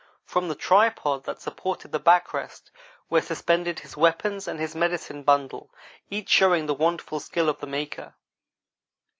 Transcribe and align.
From 0.25 0.47
the 0.49 0.55
tripod 0.55 1.25
that 1.25 1.39
supported 1.39 1.91
the 1.91 1.99
back 1.99 2.33
rest 2.33 2.71
were 3.11 3.21
suspended 3.21 3.81
his 3.81 3.95
weapons 3.95 4.47
and 4.47 4.59
his 4.59 4.73
medicine 4.75 5.21
bundle, 5.21 5.71
each 6.09 6.29
showing 6.29 6.65
the 6.65 6.73
wonderful 6.73 7.19
skill 7.19 7.47
of 7.49 7.59
the 7.59 7.67
maker. 7.67 8.15